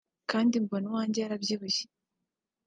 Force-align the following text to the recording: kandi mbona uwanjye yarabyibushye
kandi 0.31 0.53
mbona 0.63 0.85
uwanjye 0.89 1.19
yarabyibushye 1.21 1.85